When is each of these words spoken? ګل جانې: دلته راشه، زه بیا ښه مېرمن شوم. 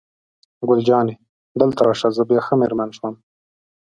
ګل 0.67 0.79
جانې: 0.87 1.15
دلته 1.59 1.81
راشه، 1.87 2.09
زه 2.17 2.23
بیا 2.29 2.39
ښه 2.45 2.53
مېرمن 2.61 2.89
شوم. 2.97 3.15